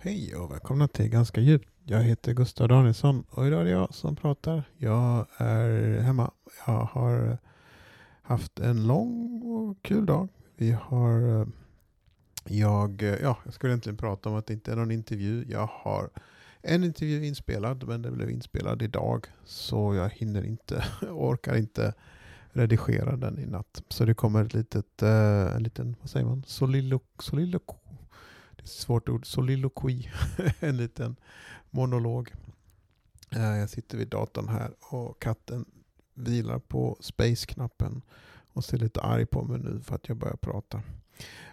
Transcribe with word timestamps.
Hej 0.00 0.36
och 0.36 0.50
välkomna 0.52 0.88
till 0.88 1.08
Ganska 1.08 1.40
djupt. 1.40 1.68
Jag 1.84 2.02
heter 2.02 2.32
Gustav 2.32 2.68
Danielsson 2.68 3.24
och 3.30 3.46
idag 3.46 3.60
är 3.60 3.64
det 3.64 3.70
jag 3.70 3.94
som 3.94 4.16
pratar. 4.16 4.62
Jag 4.76 5.26
är 5.36 6.00
hemma. 6.00 6.30
Jag 6.66 6.84
har 6.84 7.38
haft 8.22 8.58
en 8.60 8.86
lång 8.86 9.42
och 9.42 9.82
kul 9.82 10.06
dag. 10.06 10.28
Vi 10.56 10.72
har... 10.72 11.46
Jag, 12.44 13.02
ja, 13.22 13.36
jag 13.44 13.54
skulle 13.54 13.72
egentligen 13.72 13.96
prata 13.96 14.28
om 14.28 14.34
att 14.34 14.46
det 14.46 14.52
inte 14.52 14.72
är 14.72 14.76
någon 14.76 14.90
intervju. 14.90 15.44
Jag 15.48 15.70
har 15.72 16.10
en 16.62 16.84
intervju 16.84 17.26
inspelad, 17.26 17.88
men 17.88 18.02
den 18.02 18.14
blev 18.14 18.30
inspelad 18.30 18.82
idag. 18.82 19.26
Så 19.44 19.94
jag 19.94 20.10
hinner 20.10 20.44
inte, 20.44 20.84
orkar 21.10 21.56
inte 21.56 21.94
redigera 22.52 23.16
den 23.16 23.38
i 23.38 23.46
natt. 23.46 23.82
Så 23.88 24.04
det 24.04 24.14
kommer 24.14 24.44
ett 24.44 24.54
litet, 24.54 25.02
eh, 25.02 25.56
en 25.56 25.62
liten, 25.62 25.96
vad 26.00 26.10
säger 26.10 26.26
man, 26.26 26.44
solilok, 26.46 27.22
solilok, 27.22 27.66
det 28.58 28.62
är 28.62 28.64
ett 28.64 28.70
svårt 28.70 29.08
ord, 29.08 29.26
Soliloqui. 29.26 30.10
en 30.60 30.76
liten 30.76 31.16
monolog. 31.70 32.32
Eh, 33.30 33.56
jag 33.58 33.70
sitter 33.70 33.98
vid 33.98 34.08
datorn 34.08 34.48
här 34.48 34.74
och 34.80 35.22
katten 35.22 35.64
vilar 36.14 36.58
på 36.58 36.96
space-knappen 37.00 38.02
och 38.52 38.64
ser 38.64 38.78
lite 38.78 39.00
arg 39.00 39.26
på 39.26 39.42
mig 39.42 39.58
nu 39.58 39.80
för 39.80 39.94
att 39.94 40.08
jag 40.08 40.16
börjar 40.16 40.36
prata. 40.36 40.82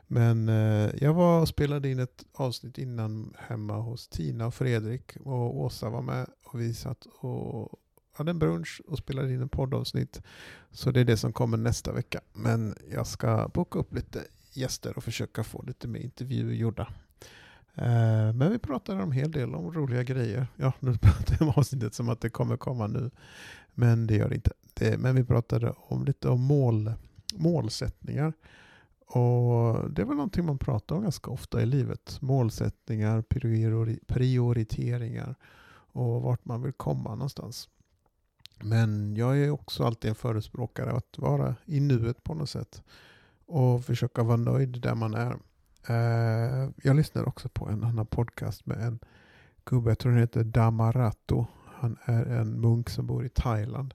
Men 0.07 0.49
eh, 0.49 0.89
jag 1.01 1.13
var 1.13 1.41
och 1.41 1.47
spelade 1.47 1.89
in 1.89 1.99
ett 1.99 2.25
avsnitt 2.33 2.77
innan 2.77 3.33
hemma 3.39 3.77
hos 3.77 4.07
Tina 4.07 4.47
och 4.47 4.53
Fredrik 4.53 5.17
och 5.23 5.59
Åsa 5.59 5.89
var 5.89 6.01
med 6.01 6.27
och 6.43 6.59
vi 6.59 6.73
satt 6.73 7.05
och 7.05 7.79
hade 8.13 8.31
en 8.31 8.39
brunch 8.39 8.81
och 8.87 8.97
spelade 8.97 9.33
in 9.33 9.41
en 9.41 9.49
poddavsnitt. 9.49 10.21
Så 10.71 10.91
det 10.91 10.99
är 10.99 11.05
det 11.05 11.17
som 11.17 11.33
kommer 11.33 11.57
nästa 11.57 11.91
vecka. 11.91 12.21
Men 12.33 12.75
jag 12.91 13.07
ska 13.07 13.49
boka 13.53 13.79
upp 13.79 13.93
lite 13.93 14.23
gäster 14.57 14.97
och 14.97 15.03
försöka 15.03 15.43
få 15.43 15.61
lite 15.61 15.87
mer 15.87 15.99
intervjuer 15.99 16.53
gjorda. 16.53 16.87
Eh, 17.75 18.33
men 18.33 18.51
vi 18.51 18.59
pratade 18.59 19.01
en 19.01 19.11
hel 19.11 19.31
del 19.31 19.55
om 19.55 19.73
roliga 19.73 20.03
grejer. 20.03 20.47
Ja, 20.55 20.73
nu 20.79 20.97
pratar 21.01 21.37
jag 21.39 21.41
om 21.41 21.53
avsnittet 21.55 21.93
som 21.93 22.09
att 22.09 22.21
det 22.21 22.29
kommer 22.29 22.57
komma 22.57 22.87
nu. 22.87 23.11
Men 23.73 24.07
det 24.07 24.15
gör 24.15 24.29
det 24.29 24.35
inte. 24.35 24.51
Det, 24.73 24.97
men 24.97 25.15
vi 25.15 25.23
pratade 25.23 25.73
om 25.77 26.05
lite 26.05 26.29
om 26.29 26.41
mål, 26.41 26.93
målsättningar. 27.33 28.33
Och 29.07 29.91
Det 29.91 30.03
var 30.03 30.15
någonting 30.15 30.45
man 30.45 30.57
pratar 30.57 30.95
om 30.95 31.01
ganska 31.01 31.31
ofta 31.31 31.61
i 31.61 31.65
livet. 31.65 32.17
Målsättningar, 32.21 33.21
prioriteringar 34.07 35.35
och 35.91 36.21
vart 36.21 36.45
man 36.45 36.61
vill 36.61 36.73
komma 36.73 37.09
någonstans. 37.09 37.69
Men 38.59 39.15
jag 39.15 39.37
är 39.37 39.49
också 39.49 39.83
alltid 39.83 40.09
en 40.09 40.15
förespråkare 40.15 40.91
att 40.91 41.17
vara 41.17 41.55
i 41.65 41.79
nuet 41.79 42.23
på 42.23 42.33
något 42.33 42.49
sätt. 42.49 42.83
Och 43.47 43.85
försöka 43.85 44.23
vara 44.23 44.37
nöjd 44.37 44.81
där 44.81 44.95
man 44.95 45.13
är. 45.13 45.37
Uh, 45.89 46.69
jag 46.83 46.95
lyssnar 46.95 47.27
också 47.27 47.49
på 47.49 47.67
en 47.69 47.83
annan 47.83 48.05
podcast 48.05 48.65
med 48.65 48.81
en 48.81 48.99
gubbe, 49.65 49.89
jag 49.91 49.99
tror 49.99 50.11
han 50.11 50.21
heter 50.21 50.43
Damarato. 50.43 51.45
Han 51.65 51.97
är 52.05 52.25
en 52.25 52.61
munk 52.61 52.89
som 52.89 53.07
bor 53.07 53.25
i 53.25 53.29
Thailand 53.29 53.93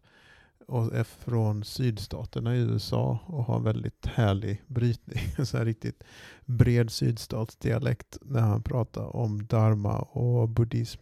och 0.71 0.95
är 0.95 1.05
från 1.05 1.65
sydstaterna 1.65 2.56
i 2.56 2.59
USA 2.59 3.19
och 3.27 3.45
har 3.45 3.56
en 3.56 3.65
väldigt 3.65 4.06
härlig 4.06 4.62
brytning. 4.67 5.21
Så 5.45 5.59
här 5.59 5.65
riktigt 5.65 6.03
bred 6.45 6.91
sydstatsdialekt 6.91 8.19
när 8.23 8.41
han 8.41 8.62
pratar 8.62 9.17
om 9.17 9.47
dharma 9.47 9.98
och 9.98 10.48
buddhism. 10.48 11.01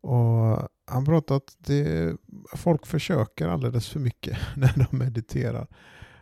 Och 0.00 0.68
han 0.86 1.04
pratar 1.04 1.36
att 1.36 1.56
det, 1.58 2.16
folk 2.56 2.86
försöker 2.86 3.48
alldeles 3.48 3.88
för 3.88 4.00
mycket 4.00 4.38
när 4.56 4.86
de 4.90 4.98
mediterar. 4.98 5.66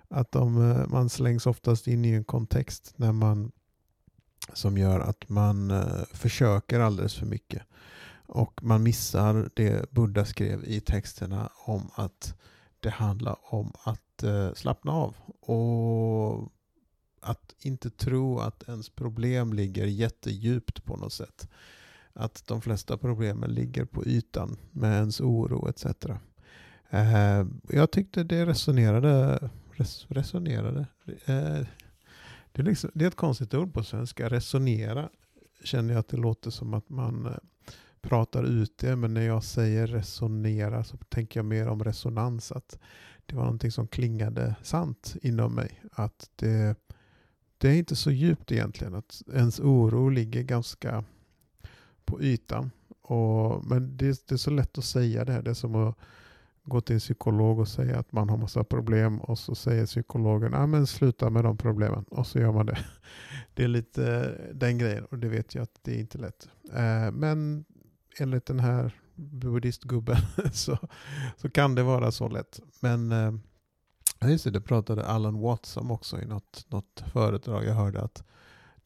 Att 0.08 0.32
de, 0.32 0.70
eh, 0.70 0.88
man 0.88 1.08
slängs 1.08 1.46
oftast 1.46 1.86
in 1.86 2.04
i 2.04 2.10
en 2.10 2.24
kontext 2.24 2.94
när 2.96 3.12
man, 3.12 3.52
som 4.52 4.78
gör 4.78 5.00
att 5.00 5.28
man 5.28 5.70
eh, 5.70 6.04
försöker 6.12 6.80
alldeles 6.80 7.14
för 7.14 7.26
mycket. 7.26 7.62
Och 8.27 8.62
man 8.62 8.82
missar 8.82 9.50
det 9.54 9.90
Buddha 9.90 10.24
skrev 10.24 10.64
i 10.64 10.80
texterna 10.80 11.50
om 11.64 11.90
att 11.94 12.34
det 12.80 12.90
handlar 12.90 13.36
om 13.54 13.72
att 13.82 14.22
eh, 14.22 14.52
slappna 14.55 14.92
av. 14.92 15.16
Och 15.40 16.52
att 17.20 17.55
inte 17.58 17.90
tro 17.90 18.39
att 18.39 18.68
ens 18.68 18.90
problem 18.90 19.52
ligger 19.52 19.86
jättedjupt 19.86 20.84
på 20.84 20.96
något 20.96 21.12
sätt 21.12 21.48
att 22.16 22.46
de 22.46 22.61
flesta 22.61 22.98
problemen 22.98 23.50
ligger 23.50 23.84
på 23.84 24.06
ytan 24.06 24.56
med 24.72 24.96
ens 24.98 25.20
oro 25.20 25.68
etc. 25.68 25.86
Jag 27.68 27.90
tyckte 27.90 28.24
det 28.24 28.46
resonerade, 28.46 29.39
res, 29.77 30.07
resonerade. 30.09 30.87
Eh, 31.07 31.67
det, 32.53 32.63
är 32.63 32.63
liksom, 32.63 32.91
det 32.95 33.05
är 33.05 33.09
ett 33.09 33.17
konstigt 33.17 33.55
ord 33.55 33.75
på 33.75 33.83
svenska. 33.83 34.29
Resonera 34.29 35.09
känner 35.64 35.95
jag 35.95 36.01
att 36.01 36.09
det 36.09 36.17
låter 36.17 36.51
som 36.51 36.75
att 36.75 36.89
man 36.89 37.27
eh, 37.27 37.33
pratar 38.01 38.45
ut 38.45 38.79
det. 38.79 38.97
Men 38.97 39.14
när 39.14 39.27
jag 39.27 39.45
säger 39.45 39.87
resonera 39.87 40.85
så 40.85 40.97
tänker 40.97 41.41
jag 41.41 41.45
mer 41.45 41.69
om 41.69 41.85
resonans. 41.85 42.53
Att 42.53 42.79
det 43.27 43.37
var 43.37 43.42
någonting 43.42 43.73
som 43.73 43.89
klingade 43.89 44.55
sant 44.63 45.17
inom 45.23 45.55
mig. 45.55 45.83
Att 45.93 46.31
det, 46.37 46.77
det 47.58 47.69
är 47.69 47.75
inte 47.75 47.97
så 47.97 48.11
djupt 48.11 48.53
egentligen. 48.53 48.95
Att 48.95 49.23
ens 49.35 49.61
oro 49.61 50.08
ligger 50.08 50.43
ganska 50.43 51.05
på 52.05 52.23
ytan. 52.23 52.70
Och, 53.03 53.64
men 53.67 53.97
det, 53.97 54.29
det, 54.29 54.35
är 54.35 54.37
så 54.37 54.51
lätt 54.51 54.79
att 54.79 54.85
säga 54.85 55.25
det. 55.25 55.43
Det 55.43 55.51
är 55.51 55.55
som 55.55 55.75
att 55.75 55.98
gå 56.66 56.80
till 56.80 56.94
en 56.94 57.00
psykolog 57.00 57.58
och 57.58 57.68
säga 57.68 57.98
att 57.98 58.12
man 58.12 58.28
har 58.28 58.36
massa 58.36 58.64
problem 58.64 59.20
och 59.20 59.38
så 59.38 59.54
säger 59.54 59.86
psykologen 59.86 60.54
ah, 60.54 60.66
men 60.66 60.86
sluta 60.86 61.30
med 61.30 61.44
de 61.44 61.56
problemen 61.56 62.04
och 62.10 62.27
så 62.27 62.38
gör 62.38 62.52
man 62.52 62.66
det. 62.66 62.78
Det 63.54 63.64
är 63.64 63.68
lite 63.68 64.04
eh, 64.14 64.54
den 64.54 64.78
grejen 64.78 65.04
och 65.04 65.18
det 65.18 65.28
vet 65.28 65.54
jag 65.54 65.62
att 65.62 65.78
det 65.82 65.94
är 65.94 66.00
inte 66.00 66.18
lätt. 66.18 66.48
Eh, 66.72 67.10
men 67.12 67.64
enligt 68.18 68.46
den 68.46 68.60
här 68.60 68.92
buddhistgubben 69.14 70.16
så, 70.52 70.78
så 71.36 71.50
kan 71.50 71.74
det 71.74 71.82
vara 71.82 72.12
så 72.12 72.28
lätt. 72.28 72.60
Men 72.80 73.12
eh, 73.12 74.30
just 74.30 74.44
det, 74.44 74.50
det 74.50 74.60
pratade 74.60 75.06
Alan 75.06 75.40
Watts 75.40 75.77
om 75.77 75.90
också 75.90 76.20
i 76.20 76.27
något, 76.27 76.66
något 76.68 77.04
föredrag. 77.12 77.64
Jag 77.64 77.74
hörde 77.74 78.00
att 78.02 78.24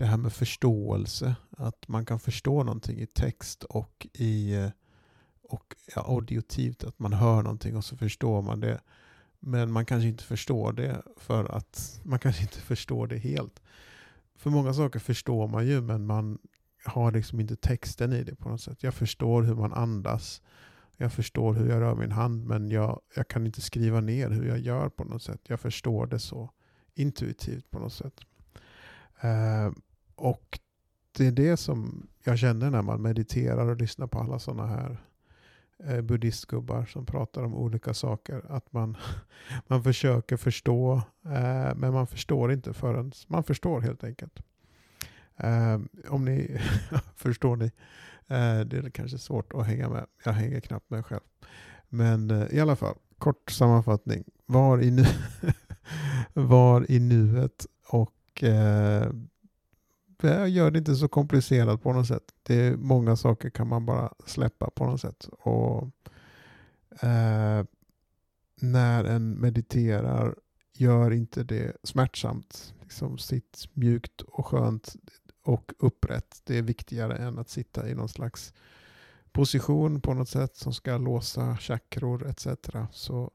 det 0.00 0.06
här 0.06 0.16
med 0.16 0.32
förståelse. 0.32 1.34
Att 1.50 1.88
man 1.88 2.06
kan 2.06 2.20
förstå 2.20 2.62
någonting 2.62 2.98
i 2.98 3.06
text 3.06 3.64
och 3.64 4.06
i 4.12 4.54
eh, 4.54 4.68
och 5.50 5.75
ja. 5.94 6.22
Att 6.87 6.99
man 6.99 7.12
hör 7.12 7.43
någonting 7.43 7.77
och 7.77 7.84
så 7.84 7.97
förstår 7.97 8.43
man 8.43 8.61
det. 8.61 8.81
Men 9.41 9.72
man 9.72 9.87
kanske 9.87 10.09
inte 10.09 10.25
förstår 10.25 10.72
det 10.72 11.03
för 11.16 11.44
att 11.44 12.00
man 12.05 12.19
kanske 12.19 12.43
inte 12.43 12.61
förstår 12.61 13.06
det 13.06 13.19
helt. 13.19 13.62
För 14.37 14.50
många 14.50 14.75
saker 14.75 14.99
förstår 14.99 15.49
man 15.49 15.66
ju 15.66 15.81
men 15.81 16.06
man 16.06 16.39
har 16.84 17.12
liksom 17.12 17.41
inte 17.41 17.56
texten 17.56 18.12
i 18.12 18.22
det 18.22 18.37
på 18.37 18.49
något 18.49 18.60
sätt. 18.60 18.83
Jag 18.83 18.94
förstår 18.94 19.43
hur 19.43 19.55
man 19.55 19.72
andas. 19.72 20.43
Jag 20.97 21.12
förstår 21.12 21.55
hur 21.55 21.71
jag 21.71 21.81
rör 21.81 21.94
min 21.94 22.12
hand 22.12 22.47
men 22.47 22.71
jag, 22.71 23.00
jag 23.16 23.28
kan 23.28 23.47
inte 23.47 23.60
skriva 23.60 24.00
ner 24.00 24.31
hur 24.31 24.49
jag 24.49 24.59
gör 24.59 24.89
på 24.89 25.05
något 25.05 25.22
sätt. 25.22 25.41
Jag 25.43 25.60
förstår 25.60 26.06
det 26.06 26.19
så 26.19 26.50
intuitivt 26.94 27.71
på 27.71 27.78
något 27.78 27.93
sätt. 27.93 28.21
Eh, 29.21 29.72
och 30.15 30.59
det 31.12 31.27
är 31.27 31.33
det 31.33 31.56
som 31.56 32.06
jag 32.25 32.39
känner 32.39 32.71
när 32.71 32.83
man 32.83 33.03
mediterar 33.03 33.66
och 33.69 33.77
lyssnar 33.77 34.06
på 34.06 34.19
alla 34.19 34.39
sådana 34.39 34.66
här 34.66 35.09
eh, 35.86 36.00
buddhistgubbar 36.00 36.84
som 36.84 37.06
pratar 37.06 37.42
om 37.42 37.54
olika 37.54 37.94
saker. 37.94 38.42
Att 38.48 38.72
man, 38.72 38.96
man 39.66 39.82
försöker 39.82 40.36
förstå, 40.36 41.02
eh, 41.24 41.74
men 41.76 41.92
man 41.92 42.06
förstår 42.06 42.52
inte 42.52 42.72
förrän 42.72 43.12
man 43.26 43.44
förstår 43.44 43.80
helt 43.80 44.04
enkelt. 44.04 44.42
Eh, 45.36 45.80
om 46.08 46.24
ni 46.24 46.60
förstår 47.16 47.56
ni. 47.56 47.64
Eh, 48.26 48.60
det 48.60 48.76
är 48.76 48.91
kanske 48.91 49.18
svårt 49.18 49.52
att 49.54 49.66
hänga 49.66 49.88
med. 49.88 50.06
Jag 50.24 50.32
hänger 50.32 50.60
knappt 50.60 50.91
med 50.91 51.06
själv. 51.06 51.20
Men 51.88 52.30
eh, 52.30 52.47
i 52.50 52.60
alla 52.60 52.76
fall, 52.76 52.94
kort 53.18 53.50
sammanfattning. 53.50 54.24
Var 54.47 54.82
i, 54.82 54.91
nu 54.91 55.04
var 56.32 56.91
i 56.91 57.00
nuet 57.00 57.66
och 57.88 58.44
eh, 58.44 59.10
gör 60.28 60.70
det 60.70 60.78
inte 60.78 60.94
så 60.94 61.08
komplicerat 61.08 61.82
på 61.82 61.92
något 61.92 62.06
sätt. 62.06 62.32
Det 62.42 62.54
är 62.54 62.76
många 62.76 63.16
saker 63.16 63.50
kan 63.50 63.68
man 63.68 63.86
bara 63.86 64.12
släppa 64.27 64.71
på 64.71 64.86
något 64.86 65.00
sätt. 65.00 65.28
Och 65.39 65.83
eh, 67.03 67.65
När 68.60 69.04
en 69.04 69.30
mediterar, 69.41 70.34
gör 70.72 71.10
inte 71.10 71.45
det 71.45 71.77
smärtsamt. 71.83 72.74
Liksom 72.83 73.18
sitt 73.18 73.68
mjukt 73.74 74.21
och 74.21 74.47
skönt 74.47 74.97
och 75.42 75.72
upprätt. 75.78 76.41
Det 76.45 76.59
är 76.59 76.62
viktigare 76.62 77.16
än 77.16 77.39
att 77.39 77.48
sitta 77.48 77.89
i 77.89 77.95
någon 77.95 78.09
slags 78.09 78.53
position 79.33 80.00
på 80.00 80.15
något 80.15 80.28
sätt 80.28 80.56
som 80.56 80.72
ska 80.72 80.98
låsa 80.98 81.56
chakror 81.56 82.27
etc. 82.27 82.47
Så 82.92 83.30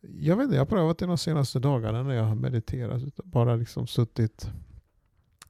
jag 0.00 0.36
vet 0.36 0.44
inte, 0.44 0.56
jag 0.56 0.60
har 0.60 0.66
prövat 0.66 0.98
det 0.98 1.06
de 1.06 1.18
senaste 1.18 1.58
dagarna 1.58 2.02
när 2.02 2.14
jag 2.14 2.24
har 2.24 2.34
mediterat. 2.34 3.02
Bara 3.16 3.56
liksom 3.56 3.86
suttit 3.86 4.50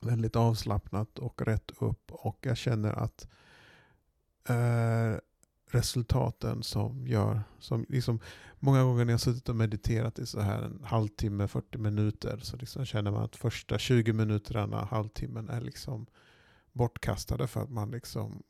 väldigt 0.07 0.37
avslappnat 0.37 1.19
och 1.19 1.43
rätt 1.43 1.71
upp 1.79 2.13
och 2.13 2.39
jag 2.43 2.57
känner 2.57 2.93
att 2.93 3.29
eh, 4.49 5.21
resultaten 5.71 6.63
som 6.63 7.07
gör, 7.07 7.43
som 7.59 7.87
liksom 7.89 8.21
många 8.59 8.83
gånger 8.85 9.05
när 9.05 9.13
jag 9.13 9.21
suttit 9.21 9.49
och 9.49 9.57
mediterat 9.57 10.19
i 10.19 10.27
så 10.27 10.41
här 10.41 10.63
en 10.63 10.85
halvtimme, 10.85 11.49
40 11.49 11.79
minuter 11.79 12.39
så 12.43 12.57
liksom 12.57 12.85
känner 12.85 13.11
man 13.11 13.25
att 13.25 13.37
första 13.37 13.79
20 13.79 14.13
minuterna, 14.13 14.85
halvtimmen 14.85 15.49
är 15.49 15.61
liksom 15.61 16.07
bortkastade 16.73 17.47
för 17.47 17.63
att 17.63 17.71
man 17.71 17.91
liksom 17.91 18.43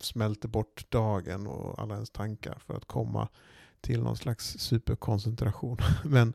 smälter 0.00 0.48
bort 0.48 0.90
dagen 0.90 1.46
och 1.46 1.78
alla 1.78 1.94
ens 1.94 2.10
tankar 2.10 2.58
för 2.66 2.74
att 2.74 2.84
komma 2.84 3.28
till 3.80 4.02
någon 4.02 4.16
slags 4.16 4.58
superkoncentration. 4.58 5.78
Men 6.04 6.34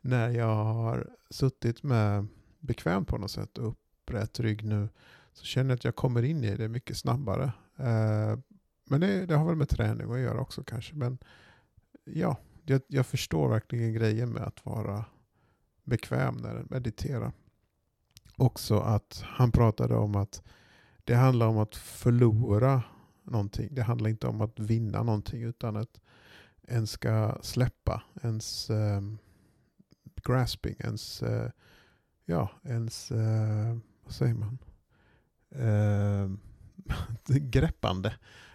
när 0.00 0.30
jag 0.30 0.64
har 0.64 1.10
suttit 1.30 1.82
med 1.82 2.26
bekvämt 2.60 3.08
på 3.08 3.18
något 3.18 3.30
sätt 3.30 3.58
upp 3.58 3.78
upprätt 4.04 4.40
rygg 4.40 4.64
nu 4.64 4.88
så 5.32 5.44
känner 5.44 5.70
jag 5.70 5.76
att 5.76 5.84
jag 5.84 5.96
kommer 5.96 6.22
in 6.22 6.44
i 6.44 6.56
det 6.56 6.68
mycket 6.68 6.96
snabbare. 6.96 7.52
Eh, 7.76 8.38
men 8.84 9.00
det, 9.00 9.26
det, 9.26 9.34
har 9.34 9.46
väl 9.46 9.56
med 9.56 9.68
träning 9.68 10.12
att 10.12 10.20
göra 10.20 10.40
också 10.40 10.64
kanske. 10.64 10.94
Men 10.94 11.18
ja, 12.04 12.36
jag, 12.64 12.80
jag 12.86 13.06
förstår 13.06 13.48
verkligen 13.48 13.92
grejen 13.92 14.30
med 14.30 14.42
att 14.42 14.66
vara 14.66 15.04
bekväm 15.84 16.36
när 16.36 16.54
jag 16.54 16.70
mediterar. 16.70 17.32
Också 18.36 18.78
att 18.78 19.24
han 19.26 19.52
pratade 19.52 19.94
om 19.94 20.16
att 20.16 20.42
det 21.04 21.14
handlar 21.14 21.46
om 21.46 21.58
att 21.58 21.76
förlora 21.76 22.82
någonting. 23.22 23.68
Det 23.70 23.82
handlar 23.82 24.10
inte 24.10 24.26
om 24.26 24.40
att 24.40 24.60
vinna 24.60 25.02
någonting 25.02 25.42
utan 25.42 25.76
att 25.76 26.00
en 26.62 26.86
ska 26.86 27.38
släppa 27.42 28.02
ens 28.22 28.70
um, 28.70 29.18
grasping, 30.24 30.76
ens, 30.78 31.22
uh, 31.22 31.48
ja, 32.24 32.48
ens, 32.64 33.12
uh, 33.12 33.76
vad 34.04 34.14
säger 34.14 34.34
man, 34.34 34.58
eh, 37.28 37.36
greppande 37.36 38.14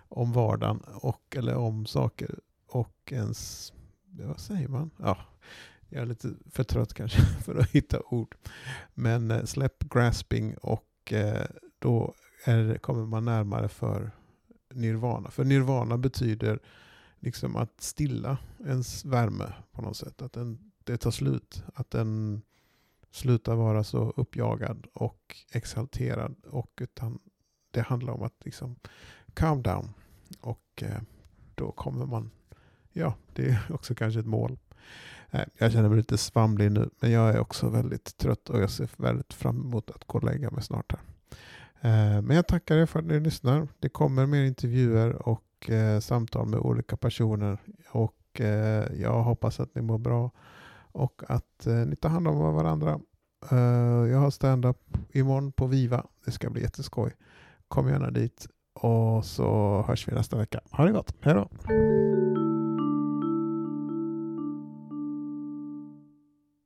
om 0.09 0.31
vardagen 0.31 0.79
och, 0.79 1.35
eller 1.35 1.55
om 1.55 1.85
saker 1.85 2.39
och 2.67 3.11
ens, 3.11 3.73
vad 4.05 4.39
säger 4.39 4.67
man? 4.67 4.91
Ja, 4.97 5.17
jag 5.89 6.01
är 6.01 6.05
lite 6.05 6.33
för 6.51 6.63
trött 6.63 6.93
kanske 6.93 7.21
för 7.43 7.55
att 7.55 7.69
hitta 7.69 7.99
ord. 7.99 8.35
Men 8.93 9.31
eh, 9.31 9.43
släpp 9.43 9.83
grasping 9.89 10.57
och 10.57 11.13
eh, 11.13 11.45
då 11.79 12.13
är, 12.45 12.77
kommer 12.77 13.05
man 13.05 13.25
närmare 13.25 13.67
för 13.67 14.11
nirvana. 14.73 15.31
För 15.31 15.43
nirvana 15.43 15.97
betyder 15.97 16.59
liksom 17.19 17.55
att 17.55 17.81
stilla 17.81 18.37
ens 18.65 19.05
värme 19.05 19.53
på 19.71 19.81
något 19.81 19.97
sätt. 19.97 20.21
Att 20.21 20.33
den, 20.33 20.71
det 20.83 20.97
tar 20.97 21.11
slut. 21.11 21.63
Att 21.73 21.91
den 21.91 22.41
sluta 23.11 23.55
vara 23.55 23.83
så 23.83 24.13
uppjagad 24.17 24.87
och 24.93 25.35
exalterad. 25.51 26.35
Och 26.45 26.71
utan 26.81 27.19
det 27.71 27.81
handlar 27.81 28.13
om 28.13 28.23
att 28.23 28.45
liksom 28.45 28.75
calm 29.33 29.61
down. 29.61 29.93
Och 30.41 30.83
eh, 30.83 31.01
då 31.55 31.71
kommer 31.71 32.05
man, 32.05 32.31
ja 32.91 33.13
det 33.33 33.49
är 33.49 33.61
också 33.73 33.95
kanske 33.95 34.19
ett 34.19 34.25
mål. 34.25 34.57
Eh, 35.31 35.43
jag 35.57 35.71
känner 35.71 35.89
mig 35.89 35.97
lite 35.97 36.17
svamlig 36.17 36.71
nu 36.71 36.89
men 36.99 37.11
jag 37.11 37.29
är 37.29 37.39
också 37.39 37.69
väldigt 37.69 38.17
trött 38.17 38.49
och 38.49 38.61
jag 38.61 38.69
ser 38.69 38.89
väldigt 38.97 39.33
fram 39.33 39.61
emot 39.61 39.89
att 39.89 40.03
gå 40.03 40.17
och 40.17 40.23
lägga 40.23 40.51
mig 40.51 40.63
snart 40.63 40.91
här. 40.91 41.01
Eh, 41.81 42.21
men 42.21 42.35
jag 42.35 42.47
tackar 42.47 42.77
er 42.77 42.85
för 42.85 42.99
att 42.99 43.05
ni 43.05 43.19
lyssnar. 43.19 43.67
Det 43.79 43.89
kommer 43.89 44.25
mer 44.25 44.43
intervjuer 44.43 45.27
och 45.27 45.69
eh, 45.69 45.99
samtal 45.99 46.47
med 46.47 46.59
olika 46.59 46.97
personer. 46.97 47.57
Och 47.91 48.41
eh, 48.41 48.85
jag 49.01 49.23
hoppas 49.23 49.59
att 49.59 49.75
ni 49.75 49.81
mår 49.81 49.97
bra 49.97 50.31
och 50.91 51.21
att 51.27 51.67
eh, 51.67 51.73
ni 51.73 51.95
tar 51.95 52.09
hand 52.09 52.27
om 52.27 52.55
varandra. 52.55 52.99
Eh, 53.51 53.57
jag 54.11 54.19
har 54.19 54.29
stand-up 54.29 54.97
imorgon 55.11 55.51
på 55.51 55.67
Viva. 55.67 56.05
Det 56.25 56.31
ska 56.31 56.49
bli 56.49 56.61
jätteskoj. 56.61 57.15
Kom 57.67 57.87
gärna 57.87 58.11
dit 58.11 58.47
och 58.73 59.25
så 59.25 59.81
hörs 59.87 60.07
vi 60.07 60.13
nästa 60.13 60.37
vecka. 60.37 60.59
Ha 60.71 60.85
det 60.85 60.91
gott. 60.91 61.15
Hej 61.21 61.33
då! 61.33 61.49